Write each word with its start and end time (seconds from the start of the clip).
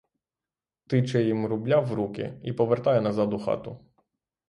Тиче 0.87 1.23
їм 1.23 1.45
рубля 1.45 1.79
в 1.79 1.93
руки— 1.93 2.39
і 2.43 2.53
повертає 2.53 3.01
назад 3.01 3.33
у 3.33 3.39
хату. 3.39 3.85